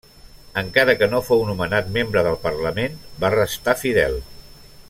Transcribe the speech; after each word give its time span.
Encara 0.61 0.95
que 1.01 1.09
no 1.11 1.19
fou 1.27 1.43
nomenat 1.49 1.93
membre 1.99 2.25
del 2.29 2.39
parlament 2.49 2.99
va 3.25 3.33
restar 3.37 3.81
fidel. 3.83 4.19